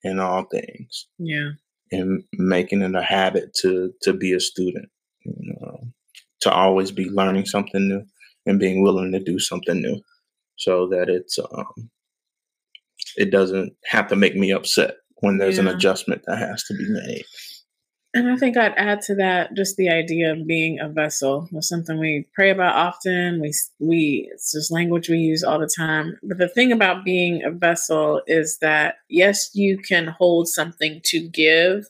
[0.04, 1.08] in all things.
[1.18, 1.52] Yeah,
[1.90, 4.88] and making it a habit to to be a student.
[5.24, 5.80] You know,
[6.42, 8.04] to always be learning something new
[8.46, 10.00] and being willing to do something new
[10.62, 11.90] so that it's um,
[13.16, 15.62] it doesn't have to make me upset when there's yeah.
[15.62, 17.24] an adjustment that has to be made.
[18.14, 21.48] And I think I'd add to that just the idea of being a vessel.
[21.52, 23.40] It's something we pray about often.
[23.40, 26.18] We we it's just language we use all the time.
[26.22, 31.26] But the thing about being a vessel is that yes, you can hold something to
[31.28, 31.86] give,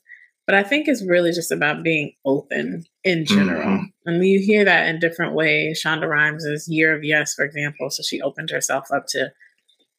[0.47, 3.79] but I think it's really just about being open in general.
[3.79, 3.85] Mm-hmm.
[4.07, 5.83] And you hear that in different ways.
[5.85, 7.91] Shonda Rhimes' Year of Yes, for example.
[7.91, 9.33] So she opened herself up to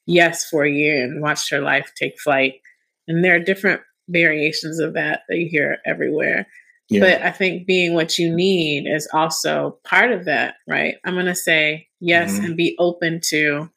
[0.05, 2.55] yes for a year and watched her life take flight.
[3.07, 6.47] And there are different variations of that that you hear everywhere.
[6.89, 6.99] Yeah.
[6.99, 10.95] But I think being what you need is also part of that, right?
[11.05, 12.45] I'm going to say yes mm-hmm.
[12.45, 13.69] and be open to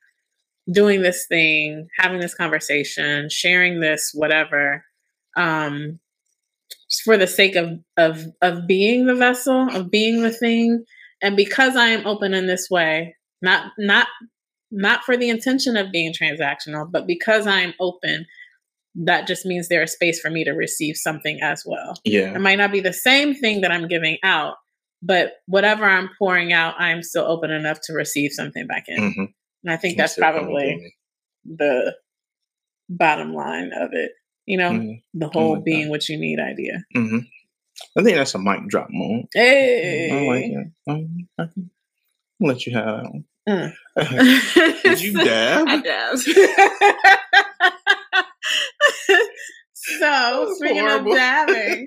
[0.71, 4.85] doing this thing, having this conversation, sharing this, whatever,
[5.37, 6.01] um,
[7.05, 10.85] for the sake of of of being the vessel, of being the thing,
[11.23, 14.07] and because I am open in this way, not not
[14.71, 18.27] not for the intention of being transactional, but because I am open
[19.05, 21.95] that just means there's space for me to receive something as well.
[22.05, 22.35] Yeah.
[22.35, 24.55] It might not be the same thing that I'm giving out,
[25.03, 28.99] but whatever I'm pouring out, I'm still open enough to receive something back in.
[28.99, 29.25] Mm-hmm.
[29.65, 30.95] And I think that's probably
[31.45, 31.95] the
[32.89, 34.13] bottom line of it.
[34.47, 35.19] You know, mm-hmm.
[35.19, 35.91] the whole like being that.
[35.91, 36.85] what you need idea.
[36.95, 37.19] Mm-hmm.
[37.99, 39.29] I think that's a mic drop moment.
[39.35, 40.11] Hey.
[40.11, 40.73] I like it.
[40.89, 41.71] Um, I can
[42.41, 43.25] let you have that one.
[43.49, 43.73] Mm.
[44.83, 45.69] Did you dab?
[45.69, 46.19] I dabbed.
[49.75, 51.13] so speaking horrible.
[51.13, 51.87] of dabbing,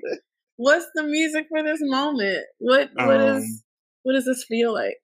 [0.56, 2.44] what's the music for this moment?
[2.58, 3.62] What what um, is
[4.02, 4.96] what does this feel like?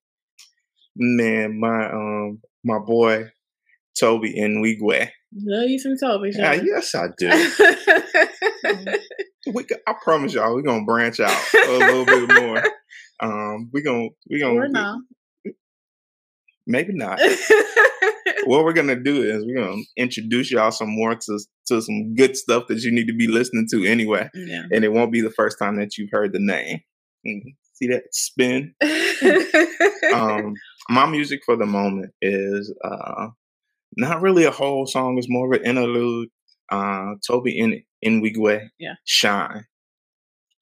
[0.96, 3.30] Man, my um my boy
[3.98, 5.10] Tobe Nwigwe.
[5.34, 6.26] Love you some Tobe.
[6.32, 7.28] Yeah, yes, I do.
[9.52, 12.62] we, I promise y'all, we're gonna branch out a little bit more.
[13.18, 14.68] Um, we're gonna we're gonna or
[16.66, 17.18] maybe not.
[18.44, 22.36] what we're gonna do is we're gonna introduce y'all some more to to some good
[22.36, 24.28] stuff that you need to be listening to anyway.
[24.34, 24.64] Yeah.
[24.70, 26.80] And it won't be the first time that you've heard the name.
[27.26, 27.48] Mm-hmm.
[27.72, 28.74] See that spin?
[30.14, 30.52] um,
[30.90, 33.28] my music for the moment is uh,
[33.96, 36.28] not really a whole song, it's more of an interlude.
[36.70, 38.94] Uh, Tobe in Nwigwe, yeah.
[39.04, 39.64] Shine.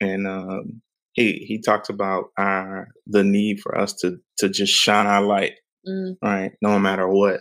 [0.00, 5.06] And um, he he talks about our the need for us to to just shine
[5.06, 5.54] our light,
[5.88, 6.16] mm.
[6.22, 6.52] right?
[6.60, 7.40] No matter what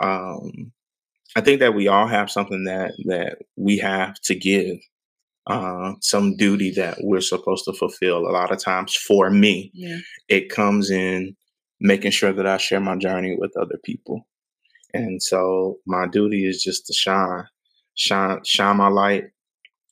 [0.00, 0.72] um,
[1.36, 4.78] I think that we all have something that that we have to give,
[5.46, 8.26] uh, some duty that we're supposed to fulfill.
[8.26, 9.98] A lot of times, for me, yeah.
[10.28, 11.36] it comes in
[11.80, 14.26] making sure that I share my journey with other people,
[14.94, 17.44] and so my duty is just to shine,
[17.94, 19.24] shine, shine my light,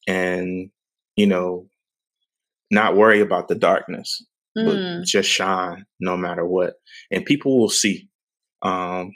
[0.06, 0.70] and
[1.16, 1.66] you know,
[2.70, 4.24] not worry about the darkness,
[4.56, 4.64] mm.
[4.64, 6.74] but just shine no matter what,
[7.10, 8.08] and people will see.
[8.62, 9.12] Um,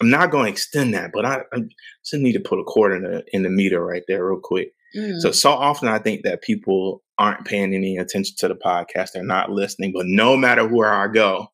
[0.00, 1.60] I'm not going to extend that, but I, I,
[2.04, 4.72] just need to put a cord in the in the meter right there, real quick.
[4.96, 5.20] Mm.
[5.20, 9.24] So so often I think that people aren't paying any attention to the podcast; they're
[9.24, 9.92] not listening.
[9.94, 11.48] But no matter where I go,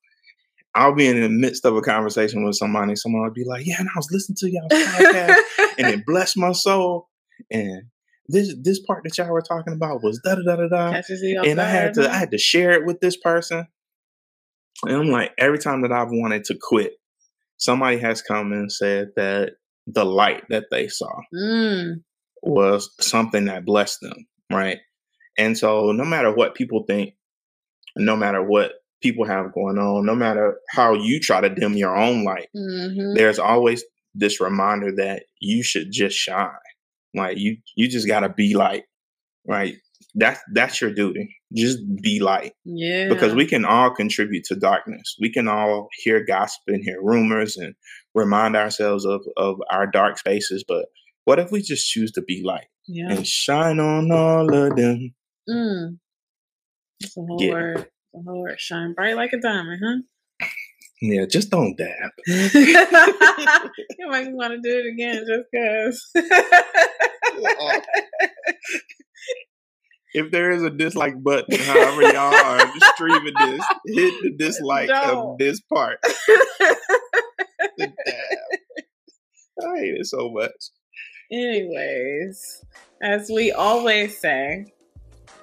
[0.74, 2.96] I'll be in the midst of a conversation with somebody.
[2.96, 5.36] Someone will be like, "Yeah, and I was listening to y'all podcast,
[5.78, 7.08] and it blessed my soul."
[7.50, 7.84] And
[8.28, 11.02] this this part that y'all were talking about was da da da da da,
[11.44, 13.66] and I had to I had to share it with this person.
[14.84, 16.94] And I'm like, every time that I've wanted to quit,
[17.56, 19.52] somebody has come and said that
[19.86, 21.94] the light that they saw mm.
[22.42, 24.78] was something that blessed them, right?
[25.38, 27.14] And so, no matter what people think,
[27.96, 31.96] no matter what people have going on, no matter how you try to dim your
[31.96, 33.14] own light, mm-hmm.
[33.14, 33.84] there's always
[34.14, 36.50] this reminder that you should just shine.
[37.14, 38.84] Like you, you just gotta be light,
[39.46, 39.74] right?
[40.14, 41.36] That's that's your duty.
[41.54, 42.52] Just be light.
[42.64, 43.08] Yeah.
[43.08, 45.16] Because we can all contribute to darkness.
[45.20, 47.74] We can all hear gossip and hear rumors and
[48.14, 50.64] remind ourselves of of our dark spaces.
[50.66, 50.86] But
[51.24, 53.12] what if we just choose to be light yeah.
[53.12, 55.14] and shine on all of them?
[55.48, 55.98] Mm.
[57.00, 57.52] That's a whole yeah.
[57.52, 57.88] word.
[58.14, 58.60] A whole word.
[58.60, 60.02] Shine bright like a diamond, huh?
[61.00, 61.88] Yeah, just don't dab.
[62.26, 62.74] you
[64.08, 66.08] might want to do it again just because
[70.14, 75.38] if there is a dislike button, however y'all are streaming this, hit the dislike of
[75.38, 75.98] this part.
[76.04, 76.14] I
[79.78, 80.70] hate it so much.
[81.32, 82.64] Anyways,
[83.02, 84.72] as we always say,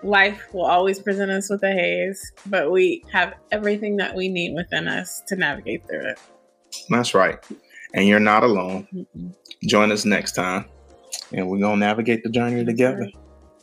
[0.03, 4.55] life will always present us with a haze, but we have everything that we need
[4.55, 6.19] within us to navigate through it.
[6.89, 7.37] That's right.
[7.93, 8.87] And you're not alone.
[9.63, 10.65] Join us next time,
[11.33, 13.09] and we're going to navigate the journey together.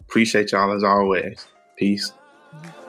[0.01, 1.47] Appreciate y'all as always.
[1.77, 2.13] Peace.
[2.55, 2.86] Mm-hmm.